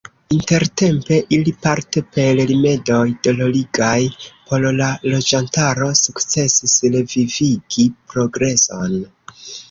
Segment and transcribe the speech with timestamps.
[0.35, 3.97] Intertempe ili– parte per rimedoj dolorigaj
[4.51, 7.85] por la loĝantaro– sukcesis revivigi
[8.15, 8.97] progreson.